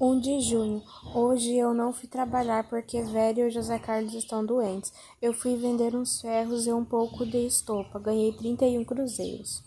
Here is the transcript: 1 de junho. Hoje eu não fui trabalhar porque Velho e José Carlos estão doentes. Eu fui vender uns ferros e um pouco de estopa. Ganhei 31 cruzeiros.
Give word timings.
1 0.00 0.18
de 0.18 0.40
junho. 0.40 0.82
Hoje 1.14 1.54
eu 1.54 1.74
não 1.74 1.92
fui 1.92 2.08
trabalhar 2.08 2.66
porque 2.70 3.02
Velho 3.02 3.46
e 3.46 3.50
José 3.50 3.78
Carlos 3.78 4.14
estão 4.14 4.42
doentes. 4.42 4.90
Eu 5.20 5.34
fui 5.34 5.56
vender 5.56 5.94
uns 5.94 6.22
ferros 6.22 6.66
e 6.66 6.72
um 6.72 6.82
pouco 6.82 7.26
de 7.26 7.46
estopa. 7.46 7.98
Ganhei 7.98 8.32
31 8.32 8.82
cruzeiros. 8.82 9.62